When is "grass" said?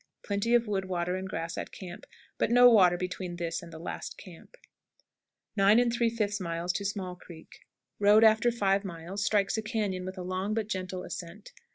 1.29-1.59